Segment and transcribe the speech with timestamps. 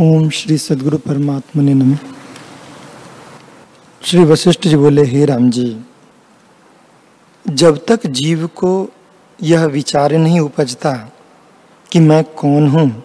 [0.00, 1.96] ओम श्री सदगुरु परमात्मा ने नम।
[4.02, 5.80] श्री वशिष्ठ जी बोले, हे राम जी,
[7.50, 8.92] जब तक जीव को
[9.42, 11.10] यह विचार नहीं उपजता
[11.92, 13.04] कि मैं कौन हूँ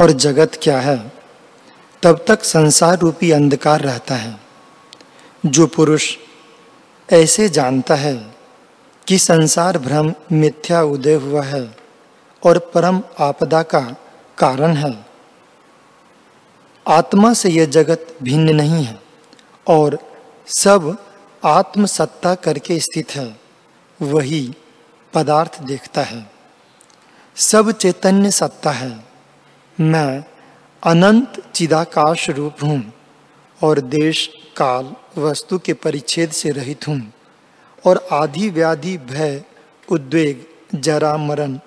[0.00, 1.12] और जगत क्या है,
[2.02, 4.40] तब तक संसार रूपी अंधकार रहता है।
[5.46, 6.16] जो पुरुष
[7.12, 8.34] ऐसे जानता है
[9.06, 11.76] कि संसार भ्रम, मिथ्या, उदय हुआ है
[12.46, 13.80] और परम आपदा का
[14.38, 15.11] कारण है
[16.86, 18.98] आत्मा से यह जगत भिन्न नहीं है
[19.66, 19.98] और
[20.46, 20.96] सब
[21.44, 23.36] आत्म सत्ता करके स्थित है,
[24.02, 24.54] वही
[25.14, 26.30] पदार्थ देखता है।
[27.36, 29.04] सब चैतन्य सत्ता है।
[29.80, 30.24] मैं
[30.82, 32.92] अनंत चिदाकाश रूप हूँ
[33.60, 37.12] और देश, काल, वस्तु के परिच्छेद से रहित हूँ
[37.86, 39.42] और आधि व्याधि, भय,
[39.88, 41.58] उद्वेग, जरा, मरण,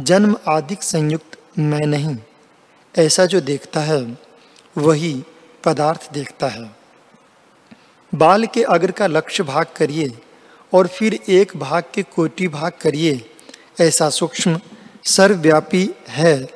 [0.00, 2.16] जन्म आदि संयुक्त मैं नहीं।
[2.94, 4.31] ऐसा जो देखता है
[4.78, 5.24] वही
[5.64, 6.76] पदार्थ देखता है।
[8.14, 10.18] बाल के अग्र का लक्ष्य भाग करिए
[10.74, 13.30] और फिर एक भाग के कोटि भाग करिए।
[13.80, 14.60] ऐसा सूक्ष्म,
[15.04, 16.48] सर्वव्यापी है।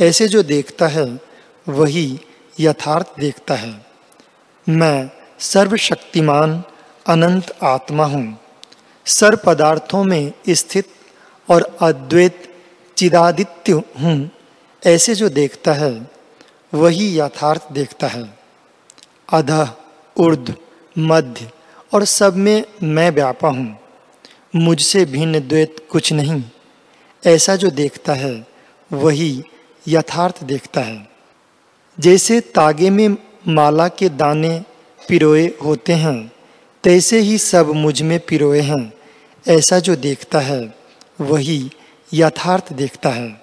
[0.00, 1.20] ऐसे जो देखता है,
[1.68, 2.20] वही
[2.60, 3.86] यथार्थ देखता है।
[4.68, 6.64] मैं सर्वशक्तिमान,
[7.06, 8.38] अनंत आत्मा हूँ।
[9.06, 10.88] सर्व पदार्थों में स्थित
[11.50, 12.54] और अद्वैत
[12.96, 14.30] चिदादित्य हूँ।
[14.86, 16.15] ऐसे जो देखता है
[16.74, 18.38] वही यथार्थ देखता है।
[19.32, 19.74] अध
[20.16, 20.54] ऊर्ध
[20.98, 21.50] मध्य
[21.94, 23.78] और सब में मैं व्यापा हूँ।
[24.56, 26.44] मुझसे भिन्न द्वैत कुछ नहीं।
[27.26, 28.46] ऐसा जो देखता है,
[28.92, 29.42] वही
[29.88, 31.08] यथार्थ देखता है।
[32.00, 33.16] जैसे तागे में
[33.48, 34.64] माला के दाने
[35.08, 36.32] पिरोए होते हैं,
[36.84, 38.92] तैसे ही सब मुझमें पिरोए हैं।
[39.48, 40.74] ऐसा जो देखता है,
[41.20, 41.70] वही
[42.14, 43.40] यथार्थ देखता है।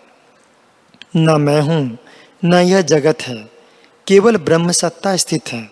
[1.16, 1.98] न मैं हूँ
[2.44, 3.36] न यह जगत है,
[4.08, 5.70] केवल ब्रह्म सत्ता स्थित है।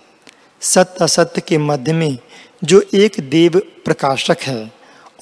[0.61, 2.17] सत्य असत्य के मध्य में
[2.63, 4.71] जो एक देव प्रकाशक है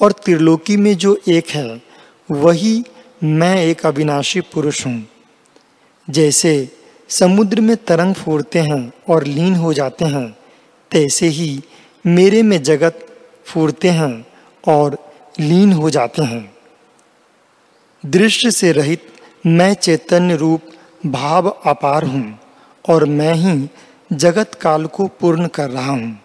[0.02, 1.82] और त्रिलोकी में जो एक है,
[2.30, 2.82] वही
[3.22, 5.08] मैं एक अविनाशी पुरुष हूँ।
[6.08, 6.68] जैसे
[7.08, 10.28] समुद्र में तरंग फोड़ते हैं और लीन हो जाते हैं,
[10.90, 11.60] तैसे ही
[12.06, 13.06] मेरे में जगत
[13.44, 14.26] फूरते हैं
[14.64, 14.96] और
[15.40, 16.54] लीन हो जाते हैं।
[18.06, 19.12] दृश्य से रहित
[19.46, 20.62] मैं चैतन्य रूप
[21.06, 22.38] भाव अपार हूँ
[22.88, 23.70] और मैं ही
[24.12, 26.20] जगत काल को पूर्ण कर रहा हूँ।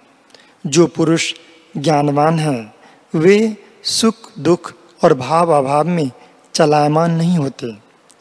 [0.67, 1.33] जो पुरुष
[1.77, 2.73] ज्ञानवान हैं,
[3.15, 6.11] वे सुख, दुख और भाव अभाव में
[6.53, 7.77] चलायमान नहीं होते।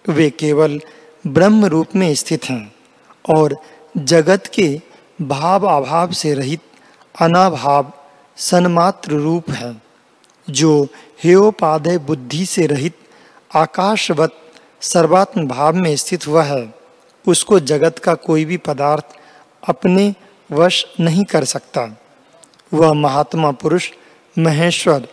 [0.08, 0.80] वे केवल
[1.26, 2.74] ब्रह्म रूप में स्थित हैं
[3.30, 3.56] और
[3.96, 4.80] जगत के
[5.22, 6.60] भाव अभाव से रहित
[7.20, 7.92] अनाभाव
[8.36, 9.82] सन्मात्र रूप है।
[10.50, 10.88] जो
[11.24, 12.96] हेयोपादय बुद्धि से रहित
[13.56, 14.43] आकाशवत
[14.84, 16.74] सर्वात्म भाव में स्थित हुआ है।
[17.28, 19.04] उसको जगत का कोई भी पदार्थ
[19.68, 20.14] अपने
[20.52, 21.98] वश नहीं कर सकता।
[22.74, 23.90] वह महात्मा पुरुष,
[24.38, 25.08] महेश्वर,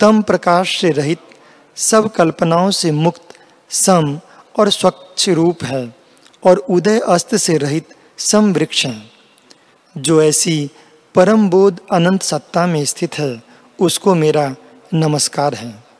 [0.00, 1.18] तम प्रकाश से रहित,
[1.76, 3.28] सब कल्पनाओं से मुक्त,
[3.70, 4.20] सम
[4.58, 5.94] और स्वच्छ रूप है
[6.46, 9.10] और उदय अस्त से रहित सम वृक्ष है।
[9.96, 10.70] जो ऐसी
[11.14, 13.42] परम बोध अनंत सत्ता में स्थित है,
[13.80, 14.56] उसको मेरा
[14.94, 15.91] नमस्कार है।